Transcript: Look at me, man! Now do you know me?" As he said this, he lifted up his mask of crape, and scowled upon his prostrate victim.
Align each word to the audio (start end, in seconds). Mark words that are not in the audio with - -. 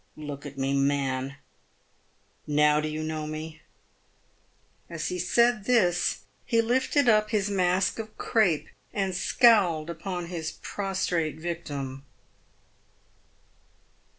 Look 0.17 0.47
at 0.47 0.57
me, 0.57 0.73
man! 0.73 1.35
Now 2.47 2.81
do 2.81 2.87
you 2.89 3.03
know 3.03 3.27
me?" 3.27 3.61
As 4.89 5.09
he 5.09 5.19
said 5.19 5.65
this, 5.65 6.21
he 6.43 6.59
lifted 6.59 7.07
up 7.07 7.29
his 7.29 7.51
mask 7.51 7.99
of 7.99 8.17
crape, 8.17 8.69
and 8.95 9.13
scowled 9.15 9.91
upon 9.91 10.25
his 10.25 10.53
prostrate 10.63 11.35
victim. 11.39 12.03